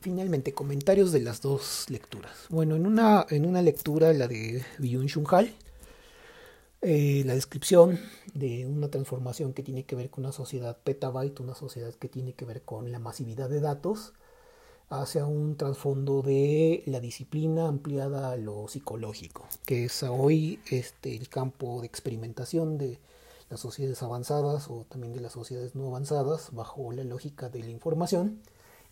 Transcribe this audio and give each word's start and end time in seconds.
finalmente, 0.00 0.52
comentarios 0.52 1.12
de 1.12 1.20
las 1.20 1.40
dos 1.40 1.86
lecturas. 1.88 2.32
Bueno, 2.48 2.76
en 2.76 2.86
una, 2.86 3.26
en 3.30 3.46
una 3.46 3.62
lectura, 3.62 4.12
la 4.12 4.28
de 4.28 4.62
Byung-Chun 4.78 5.26
Hall, 5.30 5.54
eh, 6.80 7.22
la 7.26 7.34
descripción 7.34 7.98
de 8.34 8.64
una 8.66 8.88
transformación 8.88 9.52
que 9.52 9.62
tiene 9.64 9.84
que 9.84 9.96
ver 9.96 10.10
con 10.10 10.24
una 10.24 10.32
sociedad 10.32 10.78
petabyte, 10.78 11.40
una 11.40 11.54
sociedad 11.54 11.92
que 11.94 12.08
tiene 12.08 12.34
que 12.34 12.44
ver 12.44 12.62
con 12.62 12.92
la 12.92 13.00
masividad 13.00 13.50
de 13.50 13.60
datos, 13.60 14.12
hacia 14.88 15.26
un 15.26 15.56
trasfondo 15.56 16.22
de 16.22 16.82
la 16.86 17.00
disciplina 17.00 17.68
ampliada 17.68 18.30
a 18.30 18.36
lo 18.36 18.68
psicológico, 18.68 19.46
que 19.66 19.84
es 19.84 20.02
hoy 20.02 20.60
este, 20.70 21.14
el 21.14 21.28
campo 21.28 21.80
de 21.80 21.86
experimentación 21.86 22.78
de 22.78 22.98
las 23.50 23.60
sociedades 23.60 24.02
avanzadas 24.02 24.68
o 24.68 24.86
también 24.88 25.12
de 25.12 25.20
las 25.20 25.32
sociedades 25.32 25.74
no 25.74 25.88
avanzadas 25.88 26.50
bajo 26.52 26.92
la 26.92 27.04
lógica 27.04 27.50
de 27.50 27.60
la 27.60 27.70
información 27.70 28.40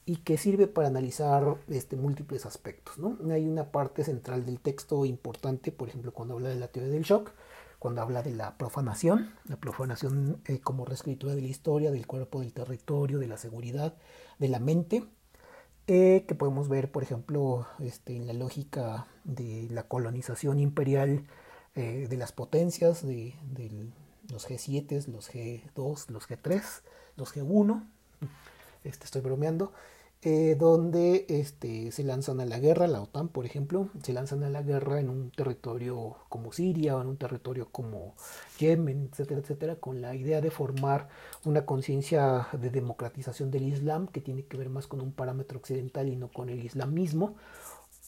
y 0.06 0.18
que 0.18 0.38
sirve 0.38 0.68
para 0.68 0.86
analizar 0.86 1.56
este, 1.68 1.96
múltiples 1.96 2.46
aspectos. 2.46 2.96
¿no? 2.96 3.18
Hay 3.32 3.46
una 3.46 3.72
parte 3.72 4.04
central 4.04 4.46
del 4.46 4.60
texto 4.60 5.04
importante, 5.04 5.72
por 5.72 5.88
ejemplo, 5.88 6.12
cuando 6.12 6.34
habla 6.34 6.48
de 6.48 6.56
la 6.56 6.68
teoría 6.68 6.92
del 6.92 7.02
shock, 7.02 7.32
cuando 7.80 8.00
habla 8.00 8.22
de 8.22 8.32
la 8.32 8.56
profanación, 8.56 9.34
la 9.48 9.56
profanación 9.56 10.40
eh, 10.46 10.60
como 10.60 10.84
reescritura 10.84 11.34
de 11.34 11.42
la 11.42 11.48
historia, 11.48 11.90
del 11.90 12.06
cuerpo, 12.06 12.40
del 12.40 12.52
territorio, 12.52 13.18
de 13.18 13.26
la 13.26 13.36
seguridad, 13.36 13.96
de 14.38 14.48
la 14.48 14.60
mente, 14.60 15.04
eh, 15.88 16.24
que 16.26 16.34
podemos 16.36 16.68
ver, 16.68 16.90
por 16.90 17.02
ejemplo, 17.02 17.66
este, 17.80 18.16
en 18.16 18.28
la 18.28 18.32
lógica 18.32 19.08
de 19.24 19.68
la 19.70 19.84
colonización 19.84 20.60
imperial 20.60 21.26
eh, 21.74 22.06
de 22.08 22.16
las 22.16 22.32
potencias, 22.32 23.04
de, 23.04 23.34
de, 23.52 23.90
los 24.30 24.48
G7, 24.48 25.06
los 25.06 25.30
G2, 25.30 26.08
los 26.10 26.28
G3, 26.28 26.62
los 27.16 27.36
G1, 27.36 27.84
este, 28.86 29.04
estoy 29.04 29.22
bromeando, 29.22 29.72
eh, 30.22 30.56
donde 30.58 31.26
este, 31.28 31.92
se 31.92 32.02
lanzan 32.02 32.40
a 32.40 32.46
la 32.46 32.58
guerra, 32.58 32.88
la 32.88 33.00
OTAN 33.02 33.28
por 33.28 33.46
ejemplo, 33.46 33.90
se 34.02 34.12
lanzan 34.12 34.42
a 34.42 34.50
la 34.50 34.62
guerra 34.62 34.98
en 34.98 35.08
un 35.10 35.30
territorio 35.30 36.16
como 36.28 36.52
Siria 36.52 36.96
o 36.96 37.00
en 37.02 37.06
un 37.08 37.16
territorio 37.16 37.68
como 37.70 38.14
Yemen, 38.58 39.10
etcétera, 39.12 39.40
etcétera, 39.40 39.76
con 39.76 40.00
la 40.00 40.14
idea 40.16 40.40
de 40.40 40.50
formar 40.50 41.08
una 41.44 41.64
conciencia 41.66 42.48
de 42.52 42.70
democratización 42.70 43.50
del 43.50 43.68
Islam 43.68 44.08
que 44.08 44.20
tiene 44.20 44.44
que 44.46 44.56
ver 44.56 44.70
más 44.70 44.86
con 44.86 45.00
un 45.00 45.12
parámetro 45.12 45.58
occidental 45.58 46.08
y 46.08 46.16
no 46.16 46.28
con 46.28 46.48
el 46.48 46.64
islamismo, 46.64 47.36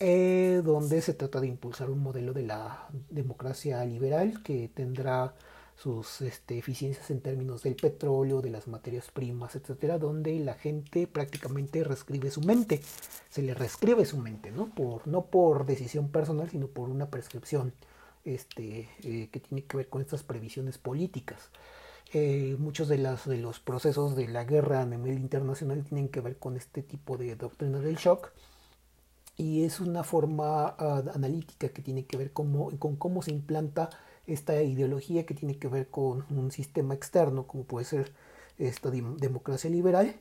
eh, 0.01 0.63
donde 0.65 1.03
se 1.03 1.15
trata 1.15 1.41
de 1.41 1.49
impulsar 1.49 1.91
un 1.91 2.01
modelo 2.01 2.33
de 2.33 2.43
la 2.43 2.89
democracia 3.11 3.85
liberal 3.85 4.43
que 4.43 4.69
tendrá 4.69 5.35
sus 5.81 6.23
este, 6.23 6.59
eficiencias 6.59 7.11
en 7.11 7.21
términos 7.21 7.63
del 7.63 7.77
petróleo, 7.77 8.43
de 8.43 8.51
las 8.51 8.67
materias 8.67 9.11
primas, 9.13 9.55
etcétera, 9.55 9.99
donde 9.99 10.39
la 10.41 10.55
gente 10.55 11.07
prácticamente 11.07 11.85
reescribe 11.85 12.31
su 12.31 12.41
mente, 12.41 12.81
se 13.31 13.43
le 13.43 13.55
reescribe 13.55 14.05
su 14.05 14.19
mente, 14.19 14.51
¿no? 14.51 14.67
Por, 14.67 15.07
no 15.07 15.27
por 15.27 15.67
decisión 15.67 16.09
personal, 16.09 16.51
sino 16.51 16.67
por 16.67 16.89
una 16.89 17.11
prescripción 17.11 17.73
este, 18.25 18.89
eh, 19.05 19.29
que 19.31 19.39
tiene 19.39 19.65
que 19.65 19.77
ver 19.77 19.89
con 19.89 20.03
estas 20.03 20.25
previsiones 20.25 20.79
políticas. 20.79 21.51
Eh, 22.13 22.57
muchos 22.59 22.89
de, 22.89 22.99
las, 22.99 23.29
de 23.29 23.37
los 23.37 23.61
procesos 23.61 24.17
de 24.17 24.27
la 24.27 24.45
guerra 24.45 24.81
a 24.83 24.87
nivel 24.87 25.19
internacional 25.19 25.85
tienen 25.85 26.09
que 26.09 26.21
ver 26.21 26.39
con 26.39 26.57
este 26.57 26.83
tipo 26.83 27.17
de 27.17 27.37
doctrina 27.37 27.79
del 27.79 27.97
shock 27.97 28.33
y 29.37 29.65
es 29.65 29.79
una 29.79 30.03
forma 30.03 30.75
uh, 30.81 31.11
analítica 31.15 31.69
que 31.69 31.83
tiene 31.83 32.07
que 32.07 32.17
ver 32.17 32.33
con, 32.33 32.77
con 32.79 32.97
cómo 32.97 33.23
se 33.23 33.31
implanta 33.31 33.91
esta 34.29 34.63
ideología 34.63 35.25
que 35.27 35.35
tiene 35.35 35.59
que 35.59 35.69
ver 35.69 35.89
con 35.89 36.25
un 36.31 36.51
sistema 36.53 36.95
externo, 36.95 37.47
como 37.47 37.65
puede 37.65 37.87
ser 37.87 38.13
esta 38.59 38.91
democracia 38.91 39.71
liberal, 39.71 40.15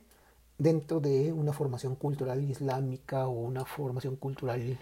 dentro 0.56 1.00
de 1.00 1.32
una 1.32 1.52
formación 1.52 1.94
cultural 1.94 2.42
islámica 2.42 3.28
o 3.28 3.32
una 3.32 3.64
formación 3.64 4.16
cultural 4.16 4.78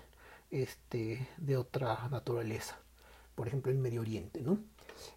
este, 0.51 1.29
de 1.39 1.57
otra 1.57 2.09
naturaleza, 2.09 2.79
por 3.35 3.49
ejemplo 3.49 3.73
el 3.73 3.79
Medio 3.79 4.01
Oriente. 4.01 4.43
¿no? 4.43 4.59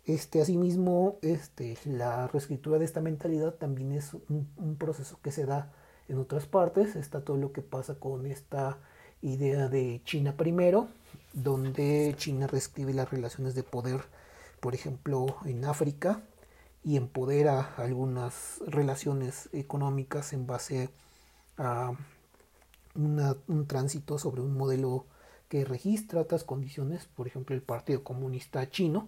Este, 0.06 0.42
asimismo, 0.42 1.20
este, 1.22 1.78
la 1.86 2.28
reescritura 2.28 2.80
de 2.80 2.86
esta 2.86 3.02
mentalidad 3.02 3.54
también 3.54 3.92
es 3.92 4.14
un, 4.14 4.50
un 4.58 4.76
proceso 4.76 5.20
que 5.22 5.32
se 5.32 5.46
da 5.46 5.72
en 6.08 6.18
otras 6.18 6.48
partes, 6.48 6.96
está 6.96 7.24
todo 7.24 7.38
lo 7.38 7.52
que 7.52 7.62
pasa 7.62 7.96
con 7.96 8.26
esta 8.26 8.80
idea 9.22 9.68
de 9.68 10.02
China 10.06 10.34
primero, 10.34 10.88
donde 11.34 12.14
China 12.18 12.48
reescribe 12.48 12.94
las 12.94 13.10
relaciones 13.10 13.56
de 13.56 13.64
poder, 13.64 14.02
por 14.60 14.74
ejemplo, 14.76 15.38
en 15.46 15.66
África, 15.66 16.22
y 16.84 16.96
empodera 16.96 17.76
algunas 17.76 18.62
relaciones 18.66 19.50
económicas 19.52 20.34
en 20.34 20.48
base 20.48 20.90
a 21.58 21.92
una, 22.96 23.36
un 23.48 23.68
tránsito 23.68 24.18
sobre 24.18 24.42
un 24.42 24.56
modelo 24.56 25.06
que 25.50 25.66
registra 25.66 26.22
otras 26.22 26.44
condiciones, 26.44 27.06
por 27.06 27.28
ejemplo, 27.28 27.56
el 27.56 27.62
Partido 27.62 28.04
Comunista 28.04 28.70
Chino, 28.70 29.06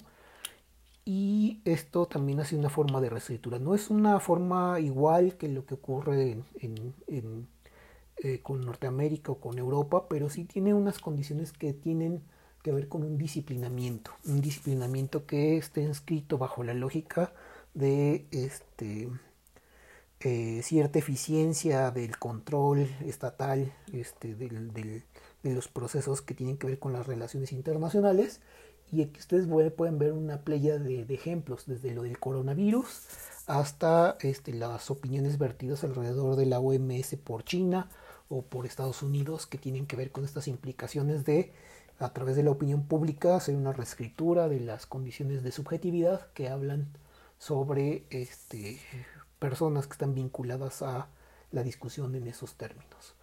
y 1.06 1.62
esto 1.66 2.06
también 2.06 2.40
hace 2.40 2.56
una 2.56 2.70
forma 2.70 3.02
de 3.02 3.10
reescritura. 3.10 3.58
No 3.58 3.74
es 3.74 3.90
una 3.90 4.20
forma 4.20 4.80
igual 4.80 5.36
que 5.38 5.48
lo 5.48 5.66
que 5.66 5.74
ocurre 5.74 6.32
en, 6.32 6.46
en, 6.60 6.94
en 7.08 7.48
eh, 8.24 8.40
con 8.44 8.62
Norteamérica 8.62 9.32
o 9.32 9.40
con 9.40 9.58
Europa, 9.58 10.08
pero 10.08 10.30
sí 10.30 10.46
tiene 10.46 10.76
unas 10.76 11.00
condiciones 11.00 11.54
que 11.54 11.74
tienen 11.74 12.22
que 12.62 12.72
ver 12.72 12.88
con 12.88 13.04
un 13.04 13.18
disciplinamiento, 13.18 14.12
un 14.26 14.42
disciplinamiento 14.42 15.26
que 15.26 15.58
esté 15.58 15.82
inscrito 15.82 16.38
bajo 16.38 16.64
la 16.64 16.76
lógica 16.76 17.34
de 17.74 18.28
este, 18.30 19.10
eh, 20.20 20.62
cierta 20.62 21.00
eficiencia 21.00 21.90
del 21.90 22.20
control 22.20 22.88
estatal 23.04 23.74
este, 23.92 24.36
de 24.36 25.04
los 25.44 25.68
procesos 25.68 26.22
que 26.22 26.36
tienen 26.36 26.58
que 26.58 26.68
ver 26.68 26.78
con 26.78 26.94
las 26.94 27.08
relaciones 27.08 27.52
internacionales. 27.52 28.40
Y 28.92 29.02
aquí 29.02 29.20
ustedes 29.20 29.48
pueden 29.72 29.98
ver 29.98 30.12
una 30.14 30.42
playa 30.42 30.78
de, 30.78 31.06
de 31.06 31.14
ejemplos, 31.16 31.66
desde 31.66 31.96
lo 31.96 32.04
del 32.04 32.20
coronavirus 32.20 32.88
hasta 33.48 34.18
este, 34.22 34.54
las 34.54 34.92
opiniones 34.92 35.38
vertidas 35.38 35.84
alrededor 35.84 36.36
de 36.36 36.46
la 36.46 36.60
OMS 36.60 37.16
por 37.24 37.44
China 37.44 37.90
o 38.32 38.44
por 38.44 38.66
Estados 38.66 39.04
Unidos 39.04 39.46
que 39.46 39.58
tienen 39.58 39.86
que 39.86 39.98
ver 39.98 40.12
con 40.12 40.24
estas 40.24 40.48
implicaciones 40.48 41.26
de 41.26 41.54
a 42.00 42.14
través 42.14 42.36
de 42.36 42.44
la 42.44 42.52
opinión 42.52 42.84
pública 42.84 43.36
hacer 43.36 43.56
una 43.56 43.74
reescritura 43.74 44.48
de 44.48 44.62
las 44.62 44.86
condiciones 44.86 45.44
de 45.44 45.52
subjetividad 45.52 46.28
que 46.34 46.50
hablan 46.50 46.88
sobre 47.38 48.06
este, 48.10 48.80
personas 49.38 49.86
que 49.86 49.94
están 49.94 50.16
vinculadas 50.16 50.82
a 50.82 51.10
la 51.52 51.62
discusión 51.62 52.16
en 52.16 52.28
esos 52.28 52.56
términos 52.56 53.16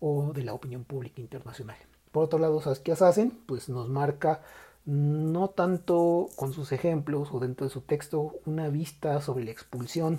o 0.00 0.32
de 0.32 0.42
la 0.42 0.54
opinión 0.54 0.84
pública 0.84 1.20
internacional. 1.20 1.76
Por 2.10 2.24
otro 2.24 2.38
lado, 2.38 2.60
¿sabes 2.60 2.80
qué 2.80 2.92
hacen? 2.92 3.30
Pues 3.46 3.68
nos 3.68 3.88
marca 3.88 4.40
no 4.86 5.50
tanto 5.50 6.28
con 6.36 6.52
sus 6.52 6.72
ejemplos 6.72 7.28
o 7.32 7.40
dentro 7.40 7.66
de 7.66 7.72
su 7.72 7.82
texto 7.82 8.36
una 8.46 8.68
vista 8.68 9.20
sobre 9.20 9.44
la 9.44 9.50
expulsión. 9.50 10.18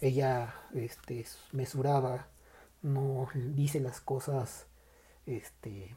Ella 0.00 0.54
este, 0.74 1.20
es 1.20 1.38
mesurada, 1.52 2.26
no 2.86 3.28
dice 3.34 3.80
las 3.80 4.00
cosas 4.00 4.66
este, 5.26 5.94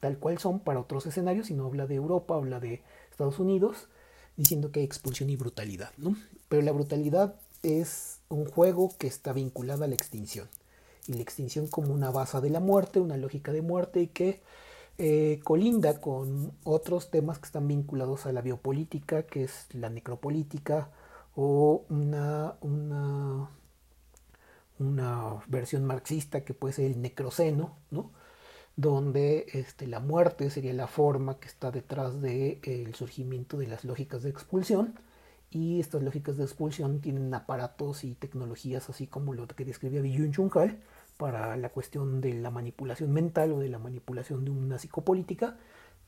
tal 0.00 0.18
cual 0.18 0.38
son 0.38 0.60
para 0.60 0.80
otros 0.80 1.06
escenarios, 1.06 1.46
sino 1.46 1.66
habla 1.66 1.86
de 1.86 1.94
Europa, 1.94 2.34
habla 2.34 2.60
de 2.60 2.82
Estados 3.10 3.38
Unidos, 3.38 3.88
diciendo 4.36 4.70
que 4.70 4.80
hay 4.80 4.86
expulsión 4.86 5.30
y 5.30 5.36
brutalidad. 5.36 5.92
¿no? 5.96 6.16
Pero 6.48 6.62
la 6.62 6.72
brutalidad 6.72 7.36
es 7.62 8.18
un 8.28 8.46
juego 8.46 8.92
que 8.98 9.06
está 9.06 9.32
vinculado 9.32 9.84
a 9.84 9.86
la 9.86 9.94
extinción. 9.94 10.48
Y 11.06 11.14
la 11.14 11.22
extinción 11.22 11.68
como 11.68 11.92
una 11.92 12.10
base 12.10 12.40
de 12.40 12.50
la 12.50 12.60
muerte, 12.60 13.00
una 13.00 13.16
lógica 13.16 13.52
de 13.52 13.62
muerte 13.62 14.00
y 14.00 14.06
que 14.08 14.42
eh, 14.98 15.40
colinda 15.44 16.00
con 16.00 16.52
otros 16.64 17.10
temas 17.10 17.38
que 17.38 17.46
están 17.46 17.68
vinculados 17.68 18.26
a 18.26 18.32
la 18.32 18.42
biopolítica, 18.42 19.24
que 19.24 19.44
es 19.44 19.68
la 19.72 19.90
necropolítica 19.90 20.90
o 21.36 21.84
una, 21.88 22.54
una, 22.60 23.50
una 24.78 25.42
versión 25.46 25.84
marxista 25.84 26.44
que 26.44 26.54
puede 26.54 26.74
ser 26.74 26.90
el 26.90 27.00
necroceno, 27.00 27.76
¿no? 27.90 28.10
donde 28.76 29.46
este, 29.52 29.86
la 29.86 30.00
muerte 30.00 30.50
sería 30.50 30.72
la 30.72 30.86
forma 30.86 31.38
que 31.38 31.46
está 31.46 31.70
detrás 31.70 32.20
del 32.20 32.60
de, 32.60 32.92
surgimiento 32.94 33.56
de 33.58 33.68
las 33.68 33.84
lógicas 33.84 34.22
de 34.22 34.30
expulsión 34.30 34.98
y 35.50 35.78
estas 35.78 36.02
lógicas 36.02 36.36
de 36.36 36.44
expulsión 36.44 37.00
tienen 37.00 37.32
aparatos 37.34 38.02
y 38.02 38.14
tecnologías 38.16 38.90
así 38.90 39.06
como 39.06 39.32
lo 39.32 39.46
que 39.46 39.64
describía 39.64 40.02
Byung 40.02 40.32
Chun 40.32 40.50
para 41.16 41.56
la 41.56 41.68
cuestión 41.68 42.20
de 42.20 42.34
la 42.34 42.50
manipulación 42.50 43.12
mental 43.12 43.52
o 43.52 43.60
de 43.60 43.68
la 43.68 43.78
manipulación 43.78 44.44
de 44.44 44.50
una 44.50 44.78
psicopolítica 44.78 45.56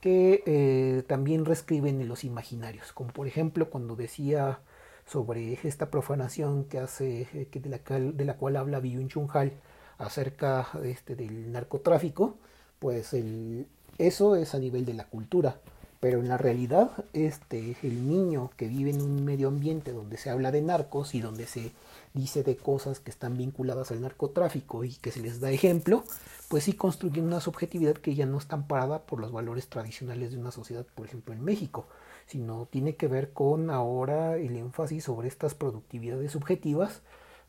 que 0.00 0.42
eh, 0.46 1.04
también 1.06 1.44
reescriben 1.44 2.00
en 2.00 2.08
los 2.08 2.24
imaginarios 2.24 2.92
como 2.92 3.12
por 3.12 3.28
ejemplo 3.28 3.70
cuando 3.70 3.94
decía 3.94 4.58
sobre 5.06 5.58
esta 5.64 5.90
profanación 5.90 6.64
que 6.64 6.78
hace 6.78 7.28
eh, 7.32 7.48
que 7.50 7.60
de, 7.60 7.70
la, 7.70 7.78
de 7.98 8.24
la 8.24 8.36
cual 8.36 8.56
habla 8.56 8.80
Byung 8.80 9.08
Chun 9.08 9.28
Hal 9.32 9.52
acerca 9.98 10.68
este, 10.84 11.16
del 11.16 11.52
narcotráfico 11.52 12.36
pues 12.78 13.14
el, 13.14 13.66
eso 13.98 14.36
es 14.36 14.54
a 14.54 14.58
nivel 14.58 14.84
de 14.84 14.94
la 14.94 15.04
cultura, 15.04 15.58
Pero 16.06 16.20
en 16.20 16.28
la 16.28 16.38
realidad, 16.38 16.92
este, 17.14 17.76
el 17.82 18.08
niño 18.08 18.52
que 18.56 18.68
vive 18.68 18.90
en 18.90 19.02
un 19.02 19.24
medio 19.24 19.48
ambiente 19.48 19.92
donde 19.92 20.18
se 20.18 20.30
habla 20.30 20.52
de 20.52 20.62
narcos 20.62 21.16
y 21.16 21.20
donde 21.20 21.46
se 21.46 21.72
dice 22.14 22.44
de 22.44 22.56
cosas 22.56 23.00
que 23.00 23.10
están 23.10 23.36
vinculadas 23.36 23.90
al 23.90 24.02
narcotráfico 24.02 24.84
y 24.84 24.94
que 24.94 25.10
se 25.10 25.18
les 25.18 25.40
da 25.40 25.50
ejemplo, 25.50 26.04
pues 26.46 26.62
sí 26.62 26.74
construye 26.74 27.20
una 27.20 27.40
subjetividad 27.40 27.94
que 27.94 28.14
ya 28.14 28.24
no 28.24 28.38
está 28.38 28.54
amparada 28.54 29.00
por 29.02 29.18
los 29.18 29.32
valores 29.32 29.66
tradicionales 29.68 30.30
de 30.30 30.38
una 30.38 30.52
sociedad, 30.52 30.86
por 30.94 31.06
ejemplo 31.06 31.34
en 31.34 31.42
México, 31.42 31.88
sino 32.28 32.66
tiene 32.66 32.94
que 32.94 33.08
ver 33.08 33.32
con 33.32 33.70
ahora 33.70 34.36
el 34.36 34.54
énfasis 34.54 35.02
sobre 35.02 35.26
estas 35.26 35.56
productividades 35.56 36.30
subjetivas 36.30 37.00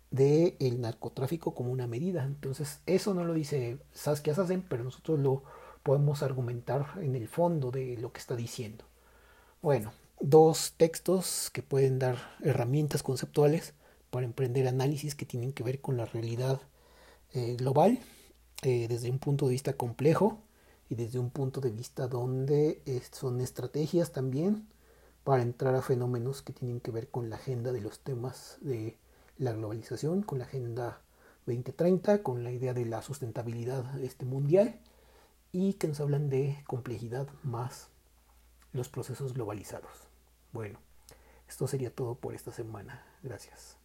del 0.09 0.55
el 0.57 0.81
narcotráfico 0.81 1.53
como 1.53 1.71
una 1.71 1.85
medida. 1.85 2.23
Entonces, 2.23 2.81
eso 2.87 3.13
no 3.13 3.23
lo 3.23 3.35
dice 3.35 3.77
Saskia 3.93 4.33
Sassen, 4.33 4.65
pero 4.67 4.83
nosotros 4.83 5.19
lo 5.19 5.43
podemos 5.87 6.21
argumentar 6.21 6.85
en 7.01 7.15
el 7.15 7.29
fondo 7.29 7.71
de 7.71 7.95
lo 7.95 8.11
que 8.11 8.19
está 8.19 8.35
diciendo. 8.35 8.83
Bueno, 9.61 9.93
dos 10.19 10.73
textos 10.75 11.49
que 11.53 11.63
pueden 11.63 11.97
dar 11.97 12.17
herramientas 12.43 13.03
conceptuales 13.03 13.73
para 14.09 14.25
emprender 14.25 14.67
análisis 14.67 15.15
que 15.15 15.25
tienen 15.25 15.53
que 15.53 15.63
ver 15.63 15.79
con 15.79 15.95
la 15.95 16.03
realidad 16.03 16.59
eh, 17.33 17.55
global 17.57 17.99
eh, 18.63 18.89
desde 18.89 19.09
un 19.09 19.17
punto 19.17 19.45
de 19.45 19.53
vista 19.53 19.77
complejo 19.77 20.41
y 20.89 20.95
desde 20.95 21.19
un 21.19 21.29
punto 21.29 21.61
de 21.61 21.71
vista 21.71 22.09
donde 22.09 22.81
eh, 22.85 23.01
son 23.09 23.39
estrategias 23.39 24.11
también 24.11 24.67
para 25.23 25.41
entrar 25.41 25.73
a 25.73 25.81
fenómenos 25.81 26.41
que 26.41 26.51
tienen 26.51 26.81
que 26.81 26.91
ver 26.91 27.07
con 27.07 27.29
la 27.29 27.37
agenda 27.37 27.71
de 27.71 27.79
los 27.79 28.01
temas 28.01 28.57
de 28.59 28.97
la 29.37 29.53
globalización, 29.53 30.21
con 30.21 30.39
la 30.39 30.43
agenda 30.43 31.01
2030, 31.45 32.23
con 32.23 32.43
la 32.43 32.51
idea 32.51 32.73
de 32.73 32.85
la 32.85 33.01
sustentabilidad 33.01 34.03
este, 34.03 34.25
mundial 34.25 34.81
y 35.51 35.73
que 35.73 35.87
nos 35.87 35.99
hablan 35.99 36.29
de 36.29 36.63
complejidad 36.67 37.27
más 37.43 37.89
los 38.73 38.89
procesos 38.89 39.33
globalizados. 39.33 40.07
Bueno, 40.51 40.79
esto 41.47 41.67
sería 41.67 41.93
todo 41.93 42.15
por 42.15 42.35
esta 42.35 42.51
semana. 42.51 43.05
Gracias. 43.23 43.77